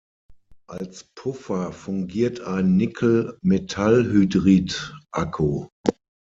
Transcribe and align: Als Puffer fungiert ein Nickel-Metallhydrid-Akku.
Als 0.65 1.03
Puffer 1.13 1.71
fungiert 1.73 2.39
ein 2.41 2.75
Nickel-Metallhydrid-Akku. 2.75 5.67